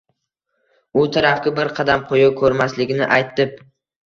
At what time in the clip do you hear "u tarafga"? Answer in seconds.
1.01-1.53